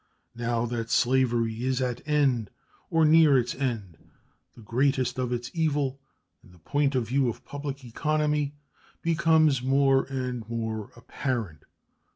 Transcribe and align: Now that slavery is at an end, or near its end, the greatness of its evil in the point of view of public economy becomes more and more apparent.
Now 0.33 0.65
that 0.65 0.89
slavery 0.89 1.63
is 1.63 1.79
at 1.79 1.99
an 1.99 2.07
end, 2.07 2.49
or 2.89 3.05
near 3.05 3.37
its 3.37 3.53
end, 3.53 3.99
the 4.55 4.63
greatness 4.63 5.15
of 5.19 5.31
its 5.31 5.51
evil 5.53 5.99
in 6.43 6.53
the 6.53 6.57
point 6.57 6.95
of 6.95 7.07
view 7.07 7.29
of 7.29 7.45
public 7.45 7.85
economy 7.85 8.55
becomes 9.03 9.61
more 9.61 10.05
and 10.05 10.43
more 10.49 10.89
apparent. 10.95 11.65